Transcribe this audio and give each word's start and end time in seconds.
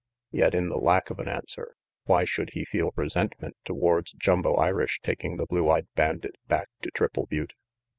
Yet, 0.31 0.55
in 0.55 0.69
the 0.69 0.79
lack 0.79 1.11
of 1.11 1.19
an 1.19 1.27
answer, 1.27 1.75
why 2.05 2.23
should 2.25 2.53
he 2.53 2.65
feel 2.65 2.91
resentment 2.95 3.55
towards 3.63 4.13
Jumbo 4.13 4.55
Irish 4.55 4.99
taking 5.03 5.37
the 5.37 5.45
blue 5.45 5.69
eyed 5.69 5.89
bandit 5.93 6.37
back 6.47 6.69
to 6.81 6.89
Triple 6.89 7.27
Butte? 7.27 7.53